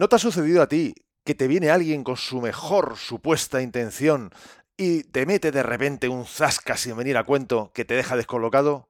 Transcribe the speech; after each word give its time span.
¿No 0.00 0.08
te 0.08 0.16
ha 0.16 0.18
sucedido 0.18 0.62
a 0.62 0.66
ti 0.66 0.94
que 1.26 1.34
te 1.34 1.46
viene 1.46 1.68
alguien 1.68 2.04
con 2.04 2.16
su 2.16 2.40
mejor 2.40 2.96
supuesta 2.96 3.60
intención 3.60 4.32
y 4.74 5.02
te 5.02 5.26
mete 5.26 5.52
de 5.52 5.62
repente 5.62 6.08
un 6.08 6.24
zasca 6.24 6.78
sin 6.78 6.96
venir 6.96 7.18
a 7.18 7.24
cuento 7.24 7.70
que 7.74 7.84
te 7.84 7.92
deja 7.92 8.16
descolocado? 8.16 8.88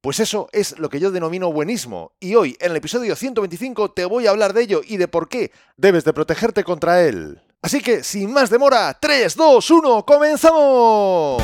Pues 0.00 0.18
eso 0.18 0.48
es 0.52 0.78
lo 0.78 0.88
que 0.88 0.98
yo 0.98 1.10
denomino 1.10 1.52
buenismo, 1.52 2.12
y 2.20 2.36
hoy, 2.36 2.56
en 2.58 2.70
el 2.70 2.78
episodio 2.78 3.16
125, 3.16 3.90
te 3.90 4.06
voy 4.06 4.26
a 4.26 4.30
hablar 4.30 4.54
de 4.54 4.62
ello 4.62 4.80
y 4.82 4.96
de 4.96 5.08
por 5.08 5.28
qué 5.28 5.52
debes 5.76 6.04
de 6.04 6.14
protegerte 6.14 6.64
contra 6.64 7.02
él. 7.02 7.42
Así 7.60 7.82
que, 7.82 8.02
sin 8.02 8.32
más 8.32 8.48
demora, 8.48 8.96
3, 8.98 9.36
2, 9.36 9.70
1, 9.70 10.06
¡comenzamos! 10.06 11.42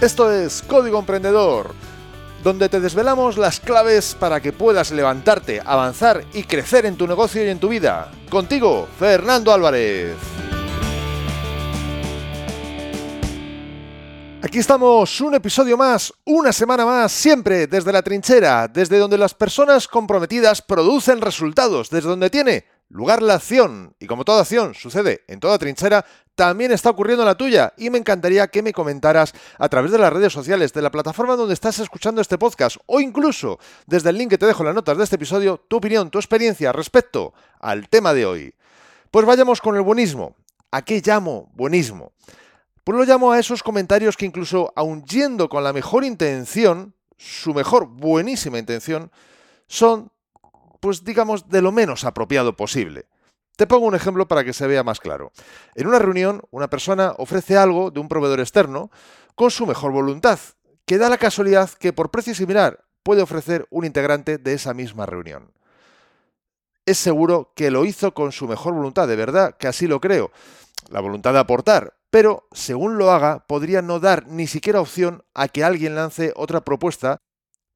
Esto 0.00 0.32
es 0.32 0.62
Código 0.62 1.00
Emprendedor, 1.00 1.74
donde 2.42 2.68
te 2.68 2.80
desvelamos 2.80 3.36
las 3.36 3.60
claves 3.60 4.16
para 4.18 4.40
que 4.40 4.52
puedas 4.52 4.90
levantarte, 4.90 5.60
avanzar 5.64 6.24
y 6.32 6.44
crecer 6.44 6.86
en 6.86 6.96
tu 6.96 7.06
negocio 7.06 7.44
y 7.44 7.48
en 7.48 7.58
tu 7.58 7.68
vida. 7.68 8.10
Contigo, 8.30 8.88
Fernando 8.98 9.52
Álvarez. 9.52 10.16
Aquí 14.42 14.58
estamos, 14.58 15.20
un 15.20 15.34
episodio 15.34 15.76
más, 15.76 16.14
una 16.24 16.50
semana 16.50 16.86
más, 16.86 17.12
siempre 17.12 17.66
desde 17.66 17.92
la 17.92 18.00
trinchera, 18.00 18.68
desde 18.68 18.98
donde 18.98 19.18
las 19.18 19.34
personas 19.34 19.86
comprometidas 19.86 20.62
producen 20.62 21.20
resultados, 21.20 21.90
desde 21.90 22.08
donde 22.08 22.30
tiene 22.30 22.64
lugar 22.90 23.22
la 23.22 23.34
acción. 23.34 23.94
Y 23.98 24.06
como 24.06 24.24
toda 24.24 24.42
acción 24.42 24.74
sucede 24.74 25.24
en 25.26 25.40
toda 25.40 25.58
trinchera, 25.58 26.04
también 26.34 26.72
está 26.72 26.90
ocurriendo 26.90 27.22
en 27.22 27.28
la 27.28 27.34
tuya. 27.36 27.72
Y 27.78 27.88
me 27.88 27.98
encantaría 27.98 28.48
que 28.48 28.62
me 28.62 28.72
comentaras 28.72 29.32
a 29.58 29.68
través 29.68 29.90
de 29.92 29.98
las 29.98 30.12
redes 30.12 30.32
sociales, 30.32 30.72
de 30.72 30.82
la 30.82 30.90
plataforma 30.90 31.36
donde 31.36 31.54
estás 31.54 31.78
escuchando 31.78 32.20
este 32.20 32.36
podcast, 32.36 32.76
o 32.86 33.00
incluso 33.00 33.58
desde 33.86 34.10
el 34.10 34.18
link 34.18 34.30
que 34.30 34.38
te 34.38 34.46
dejo 34.46 34.62
en 34.62 34.66
las 34.66 34.74
notas 34.74 34.98
de 34.98 35.04
este 35.04 35.16
episodio, 35.16 35.64
tu 35.68 35.76
opinión, 35.76 36.10
tu 36.10 36.18
experiencia 36.18 36.72
respecto 36.72 37.32
al 37.60 37.88
tema 37.88 38.12
de 38.12 38.26
hoy. 38.26 38.54
Pues 39.10 39.26
vayamos 39.26 39.60
con 39.60 39.76
el 39.76 39.82
buenismo. 39.82 40.36
¿A 40.70 40.82
qué 40.82 41.02
llamo 41.04 41.50
buenismo? 41.54 42.12
Pues 42.84 42.96
lo 42.96 43.04
llamo 43.04 43.32
a 43.32 43.38
esos 43.38 43.62
comentarios 43.62 44.16
que 44.16 44.24
incluso, 44.26 44.72
aun 44.76 45.04
yendo 45.04 45.48
con 45.48 45.62
la 45.62 45.72
mejor 45.72 46.04
intención, 46.04 46.94
su 47.16 47.52
mejor 47.52 47.86
buenísima 47.86 48.58
intención, 48.58 49.10
son, 49.66 50.10
pues 50.80 51.04
digamos, 51.04 51.48
de 51.48 51.62
lo 51.62 51.72
menos 51.72 52.04
apropiado 52.04 52.56
posible. 52.56 53.06
Te 53.56 53.66
pongo 53.66 53.86
un 53.86 53.94
ejemplo 53.94 54.26
para 54.26 54.42
que 54.42 54.54
se 54.54 54.66
vea 54.66 54.82
más 54.82 55.00
claro. 55.00 55.32
En 55.74 55.86
una 55.86 55.98
reunión, 55.98 56.42
una 56.50 56.70
persona 56.70 57.14
ofrece 57.18 57.58
algo 57.58 57.90
de 57.90 58.00
un 58.00 58.08
proveedor 58.08 58.40
externo 58.40 58.90
con 59.34 59.50
su 59.50 59.66
mejor 59.66 59.92
voluntad, 59.92 60.38
que 60.86 60.98
da 60.98 61.10
la 61.10 61.18
casualidad 61.18 61.70
que 61.70 61.92
por 61.92 62.10
precio 62.10 62.34
similar 62.34 62.84
puede 63.02 63.22
ofrecer 63.22 63.66
un 63.70 63.84
integrante 63.84 64.38
de 64.38 64.54
esa 64.54 64.74
misma 64.74 65.06
reunión. 65.06 65.52
Es 66.86 66.98
seguro 66.98 67.52
que 67.54 67.70
lo 67.70 67.84
hizo 67.84 68.14
con 68.14 68.32
su 68.32 68.48
mejor 68.48 68.74
voluntad, 68.74 69.06
de 69.06 69.16
verdad 69.16 69.56
que 69.56 69.68
así 69.68 69.86
lo 69.86 70.00
creo. 70.00 70.30
La 70.88 71.00
voluntad 71.00 71.34
de 71.34 71.38
aportar, 71.38 71.94
pero 72.10 72.48
según 72.52 72.98
lo 72.98 73.10
haga, 73.10 73.46
podría 73.46 73.82
no 73.82 74.00
dar 74.00 74.26
ni 74.26 74.46
siquiera 74.46 74.80
opción 74.80 75.22
a 75.34 75.48
que 75.48 75.64
alguien 75.64 75.94
lance 75.94 76.32
otra 76.34 76.62
propuesta, 76.62 77.18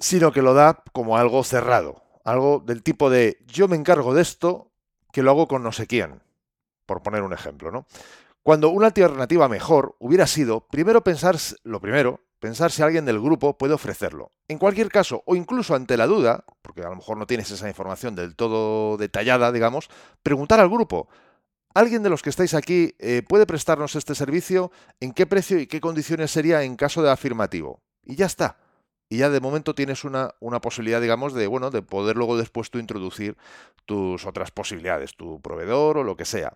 sino 0.01 0.33
que 0.33 0.43
lo 0.43 0.55
da 0.55 0.83
como 0.93 1.17
algo 1.17 1.45
cerrado, 1.45 2.03
algo 2.25 2.63
del 2.65 2.83
tipo 2.83 3.11
de 3.11 3.39
yo 3.47 3.69
me 3.69 3.77
encargo 3.77 4.15
de 4.15 4.23
esto, 4.23 4.73
que 5.13 5.23
lo 5.23 5.31
hago 5.31 5.47
con 5.47 5.63
no 5.63 5.73
sé 5.73 5.87
quién, 5.87 6.23
por 6.87 7.03
poner 7.03 7.23
un 7.23 7.33
ejemplo, 7.33 7.71
¿no? 7.71 7.87
Cuando 8.43 8.71
una 8.71 8.89
alternativa 8.89 9.49
mejor 9.49 9.97
hubiera 10.01 10.27
sido 10.27 10.67
primero 10.67 11.03
pensar 11.03 11.37
lo 11.63 11.81
primero, 11.81 12.21
pensar 12.41 12.71
si 12.71 12.83
alguien 12.83 13.07
del 13.07 13.21
grupo 13.21 13.57
puede 13.57 13.73
ofrecerlo. 13.73 14.31
En 14.49 14.59
cualquier 14.59 14.91
caso, 14.91 15.23
o 15.25 15.35
incluso 15.35 15.75
ante 15.75 15.97
la 15.97 16.07
duda, 16.07 16.45
porque 16.61 16.83
a 16.83 16.91
lo 16.91 16.97
mejor 16.97 17.17
no 17.17 17.27
tienes 17.27 17.51
esa 17.51 17.69
información 17.69 18.15
del 18.15 18.37
todo 18.37 18.99
detallada, 18.99 19.53
digamos, 19.53 19.89
preguntar 20.23 20.61
al 20.61 20.69
grupo, 20.69 21.09
¿Alguien 21.75 22.05
de 22.05 22.11
los 22.11 22.23
que 22.23 22.31
estáis 22.31 22.55
aquí 22.55 22.95
eh, 23.01 23.23
puede 23.29 23.47
prestarnos 23.47 23.97
este 23.97 24.15
servicio? 24.15 24.71
¿En 25.01 25.13
qué 25.13 25.27
precio 25.27 25.59
y 25.59 25.67
qué 25.67 25.81
condiciones 25.81 26.31
sería 26.31 26.63
en 26.63 26.77
caso 26.77 27.03
de 27.03 27.11
afirmativo? 27.11 27.83
Y 28.05 28.15
ya 28.15 28.27
está. 28.27 28.59
Y 29.09 29.19
ya 29.19 29.31
de 29.31 29.41
momento 29.41 29.75
tienes 29.75 30.05
una, 30.05 30.35
una, 30.41 30.61
posibilidad, 30.61 31.01
digamos, 31.01 31.35
de, 31.35 31.47
bueno, 31.47 31.71
de 31.71 31.83
poder 31.83 32.17
luego 32.17 32.37
después 32.37 32.71
tú 32.71 32.79
introducir 32.79 33.37
tus 33.85 34.27
otras 34.27 34.51
posibilidades, 34.51 35.15
tu 35.15 35.41
proveedor 35.41 35.99
o 35.99 36.05
lo 36.05 36.17
que 36.17 36.25
sea. 36.25 36.55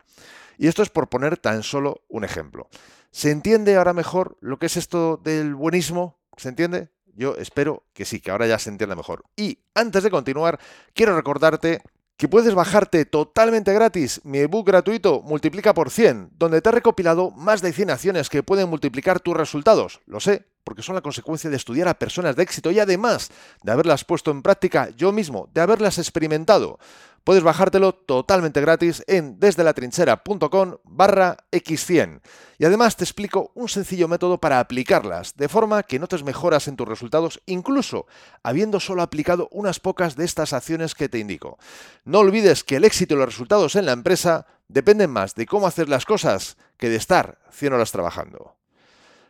Y 0.57 0.67
esto 0.67 0.83
es 0.83 0.89
por 0.89 1.09
poner 1.09 1.37
tan 1.37 1.63
solo 1.63 2.03
un 2.09 2.25
ejemplo. 2.25 2.69
¿Se 3.11 3.31
entiende 3.31 3.77
ahora 3.77 3.93
mejor 3.93 4.37
lo 4.41 4.59
que 4.59 4.67
es 4.67 4.77
esto 4.77 5.21
del 5.23 5.55
buenismo? 5.55 6.19
¿Se 6.37 6.49
entiende? 6.49 6.91
Yo 7.15 7.37
espero 7.37 7.85
que 7.93 8.05
sí, 8.05 8.21
que 8.21 8.31
ahora 8.31 8.47
ya 8.47 8.59
se 8.59 8.71
entienda 8.71 8.95
mejor. 8.95 9.25
Y 9.37 9.59
antes 9.75 10.03
de 10.03 10.11
continuar, 10.11 10.61
quiero 10.95 11.17
recordarte 11.17 11.83
que 12.19 12.29
puedes 12.29 12.53
bajarte 12.53 13.05
totalmente 13.05 13.73
gratis 13.73 14.21
mi 14.25 14.39
ebook 14.39 14.67
gratuito 14.67 15.23
Multiplica 15.23 15.73
por 15.73 15.89
100, 15.89 16.33
donde 16.37 16.61
te 16.61 16.69
he 16.69 16.73
recopilado 16.73 17.31
más 17.31 17.63
de 17.63 17.73
100 17.73 17.91
acciones 17.91 18.29
que 18.29 18.43
pueden 18.43 18.69
multiplicar 18.69 19.21
tus 19.21 19.37
resultados. 19.37 20.01
Lo 20.05 20.19
sé, 20.19 20.45
porque 20.65 20.83
son 20.83 20.97
la 20.97 21.01
consecuencia 21.01 21.49
de 21.49 21.57
estudiar 21.57 21.87
a 21.87 21.95
personas 21.95 22.35
de 22.35 22.43
éxito 22.43 22.73
y 22.73 22.81
además 22.81 23.31
de 23.63 23.71
haberlas 23.71 24.05
puesto 24.05 24.33
en 24.33 24.43
práctica 24.43 24.91
yo 24.97 25.13
mismo, 25.13 25.49
de 25.55 25.61
haberlas 25.61 25.99
experimentado. 25.99 26.81
Puedes 27.29 27.45
bajártelo 27.45 27.93
totalmente 27.93 28.63
gratis 28.63 29.05
en 29.07 29.39
desdelatrinchera.com 29.39 30.77
barra 30.85 31.37
x100. 31.53 32.23
Y 32.57 32.65
además 32.65 32.97
te 32.97 33.05
explico 33.05 33.53
un 33.55 33.69
sencillo 33.69 34.09
método 34.09 34.39
para 34.39 34.61
aplicarlas, 34.61 35.37
de 35.37 35.51
forma 35.51 35.83
que 35.83 35.99
notes 35.99 36.25
mejoras 36.25 36.69
en 36.69 36.77
tus 36.77 36.89
resultados, 36.89 37.43
incluso 37.45 38.07
habiendo 38.43 38.81
solo 38.81 39.03
aplicado 39.03 39.51
unas 39.53 39.79
pocas 39.79 40.17
de 40.17 40.25
estas 40.25 40.55
acciones 40.55 40.95
que 40.95 41.11
te 41.11 41.19
indico. 41.19 41.59
No 42.07 42.21
olvides 42.21 42.65
que 42.65 42.77
el 42.77 42.87
éxito 42.87 43.13
y 43.13 43.19
los 43.19 43.27
resultados 43.27 43.77
en 43.77 43.85
la 43.85 43.93
empresa 43.93 44.47
dependen 44.69 45.11
más 45.11 45.35
de 45.35 45.45
cómo 45.45 45.67
hacer 45.67 45.91
las 45.91 46.07
cosas 46.07 46.57
que 46.79 46.89
de 46.89 46.97
estar 46.97 47.41
100 47.51 47.75
horas 47.75 47.93
trabajando. 47.93 48.57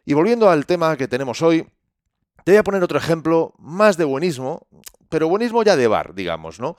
Y 0.05 0.15
volviendo 0.15 0.49
al 0.49 0.67
tema 0.67 0.97
que 0.97 1.09
tenemos 1.09 1.43
hoy, 1.43 1.67
te 2.45 2.53
voy 2.53 2.59
a 2.59 2.65
poner 2.65 2.83
otro 2.83 2.99
ejemplo 2.99 3.55
más 3.59 3.97
de 3.97 4.05
buenismo, 4.05 4.67
pero 5.09 5.29
buenismo 5.29 5.63
ya 5.63 5.77
de 5.77 5.87
bar, 5.87 6.15
digamos, 6.15 6.61
¿no? 6.61 6.77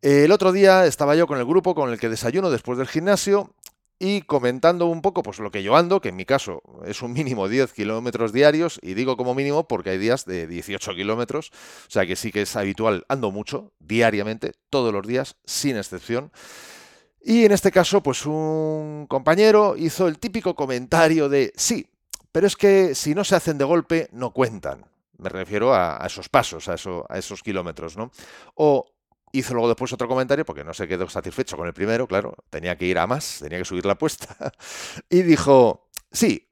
El 0.00 0.32
otro 0.32 0.52
día 0.52 0.86
estaba 0.86 1.14
yo 1.14 1.26
con 1.26 1.38
el 1.38 1.44
grupo 1.44 1.74
con 1.74 1.90
el 1.90 1.98
que 1.98 2.08
desayuno 2.08 2.50
después 2.50 2.78
del 2.78 2.88
gimnasio 2.88 3.54
y 3.98 4.22
comentando 4.22 4.86
un 4.86 5.00
poco 5.00 5.22
pues 5.22 5.38
lo 5.38 5.52
que 5.52 5.62
yo 5.62 5.76
ando, 5.76 6.00
que 6.00 6.08
en 6.08 6.16
mi 6.16 6.24
caso 6.24 6.60
es 6.84 7.02
un 7.02 7.12
mínimo 7.12 7.48
10 7.48 7.72
kilómetros 7.72 8.32
diarios, 8.32 8.80
y 8.82 8.94
digo 8.94 9.16
como 9.16 9.32
mínimo 9.32 9.68
porque 9.68 9.90
hay 9.90 9.98
días 9.98 10.24
de 10.24 10.48
18 10.48 10.96
kilómetros, 10.96 11.52
o 11.86 11.90
sea 11.90 12.04
que 12.04 12.16
sí 12.16 12.32
que 12.32 12.42
es 12.42 12.56
habitual, 12.56 13.04
ando 13.08 13.30
mucho, 13.30 13.70
diariamente, 13.78 14.54
todos 14.70 14.92
los 14.92 15.06
días, 15.06 15.36
sin 15.44 15.76
excepción. 15.76 16.32
Y 17.20 17.44
en 17.44 17.52
este 17.52 17.70
caso, 17.70 18.02
pues 18.02 18.26
un 18.26 19.06
compañero 19.08 19.76
hizo 19.76 20.08
el 20.08 20.18
típico 20.18 20.56
comentario 20.56 21.28
de, 21.28 21.52
sí, 21.54 21.86
pero 22.32 22.48
es 22.48 22.56
que 22.56 22.96
si 22.96 23.14
no 23.14 23.22
se 23.22 23.36
hacen 23.36 23.56
de 23.56 23.64
golpe, 23.64 24.08
no 24.10 24.32
cuentan. 24.32 24.91
Me 25.22 25.30
refiero 25.30 25.74
a, 25.74 26.02
esos 26.06 26.28
pasos, 26.28 26.68
a, 26.68 26.74
eso, 26.74 27.06
a 27.08 27.18
esos 27.18 27.42
kilómetros, 27.42 27.96
¿no? 27.96 28.10
O 28.54 28.86
Hizo 29.34 29.54
luego 29.54 29.68
después 29.68 29.90
otro 29.94 30.08
comentario, 30.08 30.44
porque 30.44 30.62
no 30.62 30.74
se 30.74 30.86
quedó 30.86 31.08
satisfecho 31.08 31.56
con 31.56 31.66
el 31.66 31.72
primero, 31.72 32.06
claro, 32.06 32.34
tenía 32.50 32.76
que 32.76 32.84
ir 32.84 32.98
a 32.98 33.06
más, 33.06 33.38
tenía 33.40 33.58
que 33.58 33.64
subir 33.64 33.86
la 33.86 33.92
apuesta. 33.92 34.36
Y 35.08 35.22
dijo, 35.22 35.88
sí, 36.10 36.50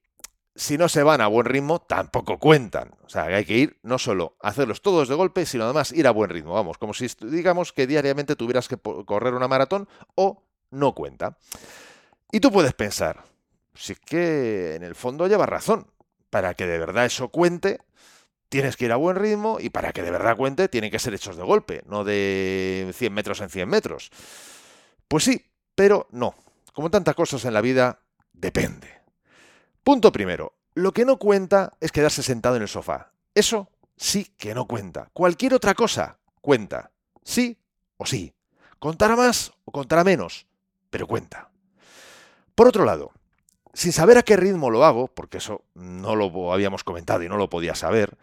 si 0.55 0.79
no 0.79 0.89
se 0.89 1.03
van 1.03 1.21
a 1.21 1.27
buen 1.27 1.45
ritmo, 1.45 1.79
tampoco 1.79 2.39
cuentan. 2.39 2.91
O 3.03 3.09
sea, 3.09 3.25
hay 3.25 3.45
que 3.45 3.55
ir 3.55 3.79
no 3.83 3.99
solo 3.99 4.35
hacerlos 4.41 4.81
todos 4.81 5.07
de 5.07 5.15
golpe, 5.15 5.45
sino 5.45 5.65
además 5.65 5.91
ir 5.91 6.07
a 6.07 6.11
buen 6.11 6.31
ritmo. 6.31 6.53
Vamos, 6.53 6.79
como 6.79 6.95
si 6.95 7.07
digamos 7.21 7.71
que 7.71 7.85
diariamente 7.85 8.35
tuvieras 8.35 8.67
que 8.67 8.77
correr 8.77 9.35
una 9.35 9.47
maratón 9.47 9.87
o 10.15 10.43
no 10.71 10.95
cuenta. 10.95 11.37
Y 12.31 12.39
tú 12.39 12.51
puedes 12.51 12.73
pensar, 12.73 13.23
si 13.75 13.93
es 13.93 13.99
que 13.99 14.75
en 14.75 14.83
el 14.83 14.95
fondo 14.95 15.27
lleva 15.27 15.45
razón. 15.45 15.87
Para 16.31 16.53
que 16.53 16.65
de 16.65 16.79
verdad 16.79 17.05
eso 17.05 17.27
cuente, 17.27 17.79
tienes 18.51 18.75
que 18.75 18.83
ir 18.83 18.91
a 18.91 18.97
buen 18.97 19.15
ritmo 19.15 19.59
y 19.61 19.69
para 19.69 19.93
que 19.93 20.03
de 20.03 20.11
verdad 20.11 20.35
cuente 20.35 20.67
tienen 20.67 20.91
que 20.91 20.99
ser 20.99 21.13
hechos 21.13 21.37
de 21.37 21.43
golpe, 21.43 21.83
no 21.85 22.03
de 22.03 22.91
100 22.93 23.13
metros 23.13 23.39
en 23.39 23.49
100 23.49 23.69
metros. 23.69 24.11
Pues 25.07 25.23
sí, 25.23 25.45
pero 25.73 26.07
no. 26.11 26.35
Como 26.73 26.91
tantas 26.91 27.15
cosas 27.15 27.45
en 27.45 27.53
la 27.53 27.61
vida, 27.61 28.01
depende. 28.33 28.89
Punto 29.85 30.11
primero. 30.11 30.53
Lo 30.73 30.91
que 30.91 31.05
no 31.05 31.17
cuenta 31.17 31.77
es 31.79 31.93
quedarse 31.93 32.23
sentado 32.23 32.57
en 32.57 32.63
el 32.63 32.67
sofá. 32.67 33.13
Eso 33.33 33.69
sí 33.95 34.33
que 34.37 34.53
no 34.53 34.67
cuenta. 34.67 35.09
Cualquier 35.13 35.53
otra 35.53 35.73
cosa 35.73 36.19
cuenta. 36.41 36.91
Sí 37.23 37.57
o 37.95 38.05
sí. 38.05 38.33
Contará 38.79 39.15
más 39.15 39.53
o 39.63 39.71
contará 39.71 40.03
menos, 40.03 40.45
pero 40.89 41.07
cuenta. 41.07 41.51
Por 42.53 42.67
otro 42.67 42.83
lado, 42.83 43.13
sin 43.73 43.93
saber 43.93 44.17
a 44.17 44.23
qué 44.23 44.35
ritmo 44.35 44.69
lo 44.69 44.83
hago, 44.83 45.07
porque 45.07 45.37
eso 45.37 45.63
no 45.73 46.17
lo 46.17 46.51
habíamos 46.51 46.83
comentado 46.83 47.23
y 47.23 47.29
no 47.29 47.37
lo 47.37 47.49
podía 47.49 47.75
saber, 47.75 48.17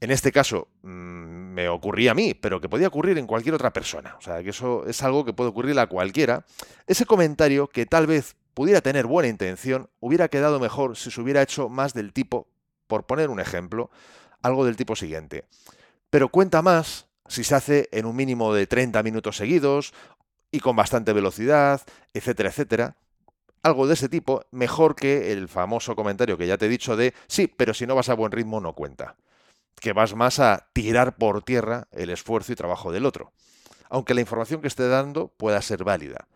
en 0.00 0.10
este 0.10 0.32
caso 0.32 0.68
mm, 0.82 1.52
me 1.54 1.68
ocurría 1.68 2.10
a 2.10 2.14
mí, 2.14 2.34
pero 2.34 2.60
que 2.60 2.68
podía 2.68 2.88
ocurrir 2.88 3.18
en 3.18 3.26
cualquier 3.26 3.54
otra 3.54 3.72
persona. 3.72 4.16
O 4.18 4.22
sea, 4.22 4.42
que 4.42 4.50
eso 4.50 4.86
es 4.86 5.02
algo 5.02 5.24
que 5.24 5.32
puede 5.32 5.50
ocurrir 5.50 5.78
a 5.78 5.86
cualquiera. 5.86 6.44
Ese 6.86 7.06
comentario, 7.06 7.68
que 7.68 7.86
tal 7.86 8.06
vez 8.06 8.36
pudiera 8.54 8.80
tener 8.80 9.06
buena 9.06 9.28
intención, 9.28 9.88
hubiera 10.00 10.28
quedado 10.28 10.60
mejor 10.60 10.96
si 10.96 11.10
se 11.10 11.20
hubiera 11.20 11.42
hecho 11.42 11.68
más 11.68 11.94
del 11.94 12.12
tipo, 12.12 12.48
por 12.86 13.06
poner 13.06 13.30
un 13.30 13.40
ejemplo, 13.40 13.90
algo 14.42 14.64
del 14.64 14.76
tipo 14.76 14.96
siguiente. 14.96 15.44
Pero 16.10 16.28
cuenta 16.28 16.62
más 16.62 17.06
si 17.28 17.44
se 17.44 17.54
hace 17.54 17.88
en 17.92 18.06
un 18.06 18.16
mínimo 18.16 18.54
de 18.54 18.66
30 18.66 19.02
minutos 19.02 19.36
seguidos 19.36 19.92
y 20.50 20.60
con 20.60 20.76
bastante 20.76 21.12
velocidad, 21.12 21.82
etcétera, 22.14 22.50
etcétera. 22.50 22.96
Algo 23.62 23.86
de 23.86 23.94
ese 23.94 24.08
tipo, 24.08 24.44
mejor 24.52 24.94
que 24.94 25.32
el 25.32 25.48
famoso 25.48 25.96
comentario 25.96 26.38
que 26.38 26.46
ya 26.46 26.56
te 26.56 26.66
he 26.66 26.68
dicho 26.68 26.96
de 26.96 27.14
sí, 27.26 27.48
pero 27.48 27.74
si 27.74 27.86
no 27.86 27.94
vas 27.94 28.08
a 28.08 28.14
buen 28.14 28.30
ritmo 28.30 28.60
no 28.60 28.74
cuenta. 28.74 29.16
Que 29.80 29.92
vas 29.92 30.14
más 30.14 30.38
a 30.38 30.68
tirar 30.72 31.16
por 31.16 31.42
tierra 31.42 31.88
el 31.92 32.10
esfuerzo 32.10 32.52
y 32.52 32.56
trabajo 32.56 32.92
del 32.92 33.06
otro. 33.06 33.32
Aunque 33.88 34.14
la 34.14 34.20
información 34.20 34.60
que 34.60 34.68
esté 34.68 34.88
dando 34.88 35.28
pueda 35.28 35.60
ser 35.62 35.84
válida. 35.84 36.28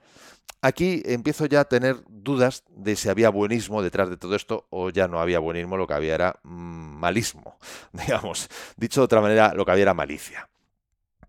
Aquí 0.63 1.03
empiezo 1.07 1.47
ya 1.47 1.61
a 1.61 1.65
tener 1.65 1.97
dudas 2.07 2.65
de 2.69 2.95
si 2.95 3.09
había 3.09 3.31
buenismo 3.31 3.83
detrás 3.83 4.11
de 4.11 4.19
todo 4.19 4.37
esto 4.37 4.67
o 4.69 4.91
ya 4.91 5.09
no 5.09 5.19
había 5.19 5.39
buenismo, 5.39 5.79
lo 5.79 5.87
que 5.87 5.95
había 5.95 6.15
era 6.15 6.39
mm, 6.43 6.99
malismo, 6.99 7.59
digamos. 7.93 8.49
Dicho 8.77 9.01
de 9.01 9.07
otra 9.07 9.23
manera, 9.23 9.55
lo 9.55 9.65
que 9.65 9.73
había 9.73 9.83
era 9.83 9.95
malicia. 9.95 10.51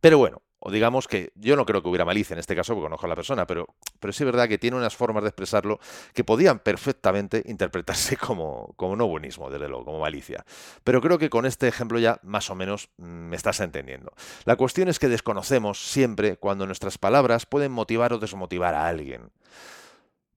Pero 0.02 0.18
bueno, 0.18 0.42
o 0.64 0.70
digamos 0.70 1.08
que 1.08 1.32
yo 1.36 1.56
no 1.56 1.66
creo 1.66 1.82
que 1.82 1.90
hubiera 1.90 2.06
malicia 2.06 2.36
en 2.36 2.40
este 2.40 2.56
caso 2.56 2.74
porque 2.76 2.86
conozco 2.86 3.08
a 3.08 3.10
la 3.10 3.16
persona, 3.16 3.48
pero, 3.48 3.68
pero 4.00 4.14
sí 4.14 4.24
es 4.24 4.26
verdad 4.26 4.48
que 4.48 4.60
tiene 4.60 4.78
unas 4.78 4.96
formas 4.96 5.24
de 5.24 5.30
expresarlo 5.30 5.80
que 6.14 6.24
podían 6.24 6.60
perfectamente 6.60 7.44
interpretarse 7.48 8.16
como, 8.28 8.74
como 8.76 8.96
no 8.96 9.08
buenismo, 9.08 9.50
desde 9.50 9.68
luego, 9.68 9.86
como 9.86 10.00
malicia. 10.00 10.46
Pero 10.84 11.02
creo 11.02 11.18
que 11.18 11.32
con 11.32 11.48
este 11.48 11.68
ejemplo 11.68 11.98
ya 11.98 12.20
más 12.22 12.52
o 12.52 12.56
menos 12.56 12.90
mm, 12.98 13.04
me 13.04 13.36
estás 13.36 13.60
entendiendo. 13.60 14.14
La 14.46 14.56
cuestión 14.56 14.88
es 14.88 15.00
que 15.00 15.10
desconocemos 15.10 15.84
siempre 15.84 16.38
cuando 16.38 16.68
nuestras 16.68 17.00
palabras 17.00 17.48
pueden 17.48 17.72
motivar 17.72 18.14
o 18.14 18.20
desmotivar 18.20 18.76
a 18.76 18.88
alguien. 18.88 19.32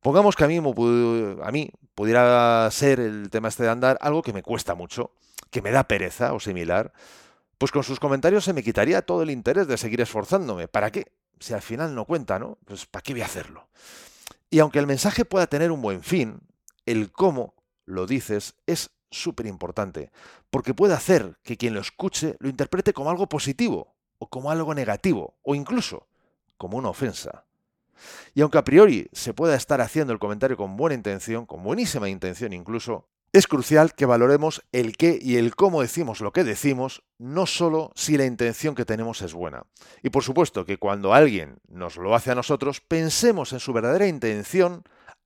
Pongamos 0.01 0.37
que 0.37 0.45
a 0.45 0.49
mí, 0.49 0.57
a 0.59 1.51
mí 1.53 1.71
pudiera 1.95 2.71
ser 2.71 2.99
el 2.99 3.29
tema 3.29 3.49
este 3.49 3.65
de 3.65 3.71
andar 3.71 3.99
algo 4.01 4.23
que 4.23 4.33
me 4.33 4.43
cuesta 4.43 4.75
mucho, 4.75 5.11
que 5.51 5.61
me 5.61 5.71
da 5.71 5.85
pereza 5.85 6.33
o 6.33 6.41
similar, 6.41 6.93
pues 7.59 7.73
con 7.73 7.83
sus 7.83 8.01
comentarios 8.01 8.45
se 8.45 8.53
me 8.53 8.63
quitaría 8.63 9.03
todo 9.03 9.23
el 9.23 9.31
interés 9.31 9.67
de 9.67 9.77
seguir 9.77 10.01
esforzándome. 10.01 10.69
¿Para 10.69 10.91
qué? 10.91 11.13
Si 11.41 11.53
al 11.53 11.63
final 11.63 11.95
no 11.95 12.05
cuenta, 12.05 12.39
¿no? 12.39 12.59
Pues 12.65 12.87
¿para 12.87 13.03
qué 13.03 13.13
voy 13.13 13.23
a 13.23 13.27
hacerlo? 13.27 13.69
Y 14.51 14.61
aunque 14.61 14.79
el 14.79 14.87
mensaje 14.87 15.25
pueda 15.25 15.47
tener 15.47 15.73
un 15.73 15.83
buen 15.83 16.03
fin, 16.03 16.41
el 16.87 17.11
cómo 17.11 17.55
lo 17.87 18.07
dices 18.07 18.55
es 18.67 18.91
súper 19.11 19.47
importante, 19.47 20.11
porque 20.51 20.75
puede 20.75 20.95
hacer 20.95 21.39
que 21.43 21.57
quien 21.57 21.75
lo 21.75 21.81
escuche 21.81 22.37
lo 22.41 22.49
interprete 22.49 22.93
como 22.93 23.11
algo 23.11 23.29
positivo, 23.29 23.95
o 24.19 24.29
como 24.29 24.51
algo 24.51 24.75
negativo, 24.75 25.37
o 25.43 25.55
incluso 25.55 26.09
como 26.57 26.79
una 26.79 26.89
ofensa. 26.89 27.45
Y 28.35 28.41
aunque 28.41 28.59
a 28.59 28.65
priori 28.65 29.09
se 29.13 29.35
pueda 29.35 29.55
estar 29.55 29.81
haciendo 29.81 30.13
el 30.13 30.19
comentario 30.19 30.57
con 30.57 30.77
buena 30.77 30.95
intención, 30.95 31.47
con 31.47 31.63
buenísima 31.63 32.09
intención 32.09 32.53
incluso, 32.53 33.09
es 33.35 33.49
crucial 33.49 33.95
que 33.95 34.07
valoremos 34.07 34.63
el 34.71 34.97
qué 34.97 35.19
y 35.21 35.39
el 35.39 35.57
cómo 35.57 35.83
decimos 35.83 36.21
lo 36.21 36.33
que 36.33 36.45
decimos, 36.45 37.03
no 37.19 37.47
solo 37.47 37.91
si 37.97 38.17
la 38.17 38.27
intención 38.27 38.77
que 38.77 38.85
tenemos 38.85 39.23
es 39.23 39.35
buena. 39.35 39.65
Y 40.05 40.11
por 40.11 40.23
supuesto 40.23 40.65
que 40.65 40.79
cuando 40.79 41.13
alguien 41.13 41.59
nos 41.69 41.97
lo 41.97 42.15
hace 42.15 42.31
a 42.31 42.37
nosotros, 42.37 42.81
pensemos 42.81 43.53
en 43.53 43.59
su 43.59 43.73
verdadera 43.73 44.07
intención 44.07 44.85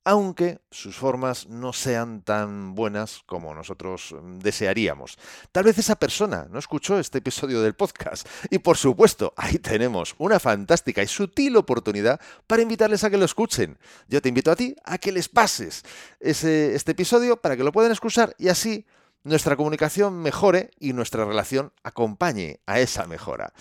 aunque 0.08 0.62
sus 0.70 0.96
formas 0.96 1.48
no 1.48 1.74
sean 1.74 2.22
tan 2.22 2.74
buenas 2.74 3.20
como 3.26 3.54
nosotros 3.54 4.14
mm, 4.18 4.38
desearíamos. 4.38 5.18
Tal 5.52 5.64
vez 5.64 5.76
esa 5.76 5.96
persona 5.96 6.46
no 6.50 6.58
escuchó 6.58 6.98
este 6.98 7.18
episodio 7.18 7.60
del 7.60 7.74
podcast 7.74 8.26
y 8.48 8.58
por 8.60 8.78
supuesto 8.78 9.34
ahí 9.36 9.58
tenemos 9.58 10.14
una 10.16 10.40
fantástica 10.40 11.02
y 11.02 11.06
sutil 11.06 11.58
oportunidad 11.58 12.18
para 12.46 12.62
invitarles 12.62 13.04
a 13.04 13.10
que 13.10 13.18
lo 13.18 13.26
escuchen. 13.26 13.78
Yo 14.08 14.22
te 14.22 14.30
invito 14.30 14.50
a 14.50 14.56
ti 14.56 14.74
a 14.82 14.96
que 14.96 15.12
les 15.12 15.28
pases 15.28 15.82
ese, 16.20 16.74
este 16.74 16.92
episodio 16.92 17.36
para 17.36 17.54
que 17.54 17.64
lo 17.64 17.70
puedan 17.70 17.92
escuchar 17.92 18.34
y 18.38 18.48
así 18.48 18.86
nuestra 19.24 19.56
comunicación 19.56 20.22
mejore 20.22 20.70
y 20.80 20.94
nuestra 20.94 21.26
relación 21.26 21.74
acompañe 21.82 22.60
a 22.64 22.80
esa 22.80 23.06
mejora. 23.06 23.52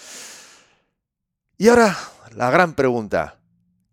Y 1.57 1.67
ahora 1.67 1.97
la 2.33 2.49
gran 2.51 2.73
pregunta, 2.73 3.41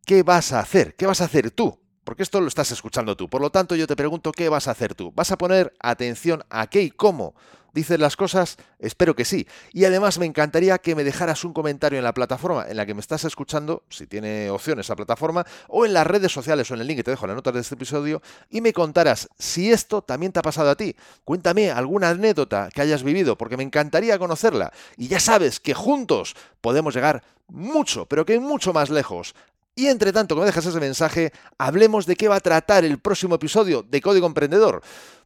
¿qué 0.06 0.22
vas 0.22 0.52
a 0.52 0.60
hacer? 0.60 0.94
¿Qué 0.94 1.06
vas 1.06 1.20
a 1.20 1.24
hacer 1.24 1.50
tú 1.50 1.80
porque 2.04 2.22
esto 2.22 2.40
lo 2.40 2.48
estás 2.48 2.70
escuchando 2.70 3.16
tú. 3.16 3.28
Por 3.28 3.40
lo 3.40 3.50
tanto, 3.50 3.74
yo 3.74 3.86
te 3.86 3.96
pregunto 3.96 4.32
qué 4.32 4.48
vas 4.48 4.68
a 4.68 4.72
hacer 4.72 4.94
tú. 4.94 5.12
¿Vas 5.12 5.32
a 5.32 5.38
poner 5.38 5.74
atención 5.80 6.44
a 6.50 6.66
qué 6.68 6.82
y 6.82 6.90
cómo 6.90 7.34
dices 7.72 7.98
las 7.98 8.16
cosas? 8.16 8.56
Espero 8.78 9.16
que 9.16 9.24
sí. 9.24 9.46
Y 9.72 9.84
además 9.84 10.18
me 10.18 10.26
encantaría 10.26 10.78
que 10.78 10.94
me 10.94 11.04
dejaras 11.04 11.44
un 11.44 11.52
comentario 11.52 11.98
en 11.98 12.04
la 12.04 12.14
plataforma 12.14 12.66
en 12.68 12.76
la 12.76 12.86
que 12.86 12.94
me 12.94 13.00
estás 13.00 13.24
escuchando, 13.24 13.82
si 13.90 14.06
tiene 14.06 14.48
opción 14.50 14.78
esa 14.78 14.94
plataforma, 14.94 15.44
o 15.68 15.84
en 15.84 15.92
las 15.92 16.06
redes 16.06 16.32
sociales 16.32 16.70
o 16.70 16.74
en 16.74 16.80
el 16.80 16.86
link 16.86 16.98
que 16.98 17.04
te 17.04 17.10
dejo 17.10 17.24
en 17.24 17.30
la 17.30 17.34
nota 17.34 17.52
de 17.52 17.60
este 17.60 17.74
episodio, 17.74 18.22
y 18.48 18.60
me 18.60 18.72
contaras 18.72 19.28
si 19.38 19.72
esto 19.72 20.02
también 20.02 20.32
te 20.32 20.38
ha 20.38 20.42
pasado 20.42 20.70
a 20.70 20.76
ti. 20.76 20.94
Cuéntame 21.24 21.70
alguna 21.70 22.10
anécdota 22.10 22.68
que 22.72 22.80
hayas 22.80 23.02
vivido, 23.02 23.36
porque 23.36 23.56
me 23.56 23.64
encantaría 23.64 24.18
conocerla. 24.18 24.72
Y 24.96 25.08
ya 25.08 25.18
sabes 25.18 25.58
que 25.58 25.74
juntos 25.74 26.36
podemos 26.60 26.94
llegar 26.94 27.22
mucho, 27.48 28.06
pero 28.06 28.24
que 28.24 28.38
mucho 28.38 28.72
más 28.72 28.90
lejos. 28.90 29.34
Y 29.76 29.88
entre 29.88 30.12
tanto 30.12 30.34
que 30.34 30.40
me 30.40 30.46
dejas 30.46 30.66
ese 30.66 30.78
mensaje, 30.78 31.32
hablemos 31.58 32.06
de 32.06 32.14
qué 32.14 32.28
va 32.28 32.36
a 32.36 32.40
tratar 32.40 32.84
el 32.84 32.98
próximo 32.98 33.34
episodio 33.34 33.82
de 33.82 34.00
Código 34.00 34.26
Emprendedor, 34.26 34.82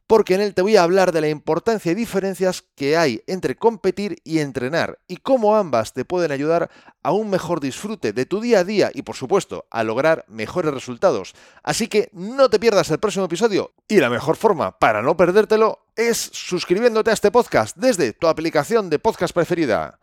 porque 0.07 0.33
en 0.33 0.41
él 0.41 0.55
te 0.55 0.63
voy 0.63 0.75
a 0.75 0.81
hablar 0.81 1.11
de 1.11 1.21
la 1.21 1.29
importancia 1.29 1.91
y 1.91 1.95
diferencias 1.95 2.63
que 2.75 2.97
hay 2.97 3.21
entre 3.27 3.55
competir 3.55 4.17
y 4.23 4.39
entrenar, 4.39 4.97
y 5.07 5.17
cómo 5.17 5.55
ambas 5.55 5.93
te 5.93 6.03
pueden 6.03 6.31
ayudar 6.31 6.71
a 7.03 7.11
un 7.11 7.29
mejor 7.29 7.59
disfrute 7.59 8.11
de 8.11 8.25
tu 8.25 8.41
día 8.41 8.61
a 8.61 8.63
día 8.63 8.89
y 8.91 9.03
por 9.03 9.15
supuesto 9.15 9.67
a 9.69 9.83
lograr 9.83 10.25
mejores 10.27 10.73
resultados. 10.73 11.35
Así 11.61 11.87
que 11.87 12.09
no 12.11 12.49
te 12.49 12.59
pierdas 12.59 12.89
el 12.89 12.97
próximo 12.97 13.25
episodio, 13.25 13.73
y 13.87 13.97
la 13.97 14.09
mejor 14.09 14.35
forma 14.35 14.79
para 14.79 15.03
no 15.03 15.15
perdértelo 15.15 15.77
es 15.95 16.17
suscribiéndote 16.17 17.11
a 17.11 17.13
este 17.13 17.29
podcast 17.29 17.77
desde 17.77 18.13
tu 18.13 18.27
aplicación 18.27 18.89
de 18.89 18.97
podcast 18.97 19.35
preferida. 19.35 19.98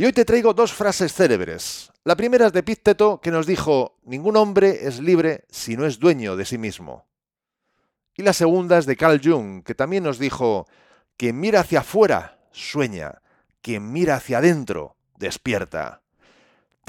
Y 0.00 0.06
hoy 0.06 0.14
te 0.14 0.24
traigo 0.24 0.54
dos 0.54 0.72
frases 0.72 1.12
célebres. 1.12 1.92
La 2.04 2.16
primera 2.16 2.46
es 2.46 2.54
de 2.54 2.62
Pícteto, 2.62 3.20
que 3.20 3.30
nos 3.30 3.46
dijo, 3.46 3.98
ningún 4.02 4.38
hombre 4.38 4.86
es 4.86 4.98
libre 4.98 5.44
si 5.50 5.76
no 5.76 5.84
es 5.84 5.98
dueño 5.98 6.36
de 6.36 6.46
sí 6.46 6.56
mismo. 6.56 7.04
Y 8.16 8.22
la 8.22 8.32
segunda 8.32 8.78
es 8.78 8.86
de 8.86 8.96
Carl 8.96 9.20
Jung, 9.22 9.62
que 9.62 9.74
también 9.74 10.02
nos 10.02 10.18
dijo, 10.18 10.66
quien 11.18 11.38
mira 11.38 11.60
hacia 11.60 11.80
afuera, 11.80 12.38
sueña, 12.50 13.20
quien 13.60 13.92
mira 13.92 14.14
hacia 14.14 14.38
adentro, 14.38 14.96
despierta. 15.18 16.00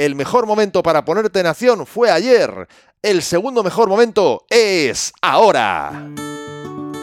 El 0.00 0.14
mejor 0.14 0.46
momento 0.46 0.82
para 0.82 1.04
ponerte 1.04 1.40
en 1.40 1.46
acción 1.46 1.84
fue 1.84 2.10
ayer. 2.10 2.66
El 3.02 3.20
segundo 3.20 3.62
mejor 3.62 3.90
momento 3.90 4.46
es 4.48 5.12
ahora. 5.20 6.08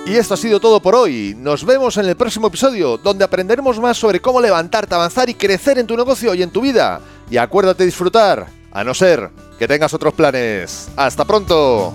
Y 0.08 0.16
esto 0.16 0.34
ha 0.34 0.38
sido 0.38 0.60
todo 0.60 0.82
por 0.82 0.96
hoy. 0.96 1.36
Nos 1.38 1.64
vemos 1.64 1.96
en 1.98 2.08
el 2.08 2.16
próximo 2.16 2.48
episodio, 2.48 2.98
donde 2.98 3.24
aprenderemos 3.24 3.80
más 3.80 3.98
sobre 3.98 4.20
cómo 4.20 4.42
levantarte, 4.42 4.96
avanzar 4.96 5.30
y 5.30 5.36
crecer 5.36 5.78
en 5.78 5.86
tu 5.86 5.96
negocio 5.96 6.34
y 6.34 6.42
en 6.42 6.50
tu 6.50 6.62
vida. 6.62 7.00
Y 7.30 7.38
acuérdate 7.38 7.84
de 7.84 7.86
disfrutar, 7.86 8.48
a 8.72 8.84
no 8.84 8.96
ser 8.96 9.30
que 9.60 9.68
tengas 9.68 9.94
otros 9.94 10.16
planes. 10.16 10.90
¡Hasta 10.96 11.24
pronto! 11.24 11.94